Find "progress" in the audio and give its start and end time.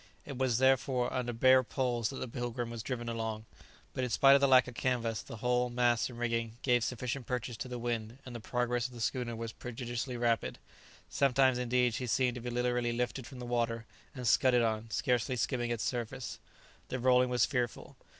8.39-8.87